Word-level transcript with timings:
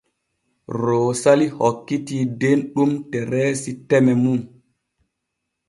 Roosali 0.81 1.47
hokkitii 1.59 2.23
Denɗum 2.41 2.91
Tereesi 3.11 3.71
teme 3.89 4.13
mum. 4.23 4.39